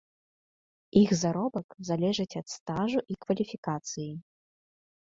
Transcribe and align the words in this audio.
Іх 1.01 1.13
заробак 1.23 1.67
залежыць 1.91 2.27
ад 2.43 2.47
стажу 2.57 2.99
і 3.13 3.21
кваліфікацыі. 3.27 4.11